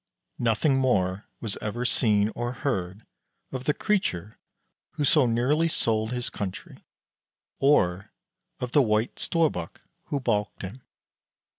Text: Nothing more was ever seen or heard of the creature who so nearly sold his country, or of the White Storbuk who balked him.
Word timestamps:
Nothing 0.39 0.79
more 0.79 1.27
was 1.41 1.57
ever 1.61 1.85
seen 1.85 2.29
or 2.33 2.53
heard 2.53 3.05
of 3.51 3.65
the 3.65 3.73
creature 3.75 4.39
who 4.93 5.05
so 5.05 5.27
nearly 5.27 5.67
sold 5.67 6.11
his 6.11 6.31
country, 6.31 6.83
or 7.59 8.09
of 8.59 8.71
the 8.71 8.81
White 8.81 9.19
Storbuk 9.19 9.79
who 10.05 10.19
balked 10.19 10.63
him. 10.63 10.81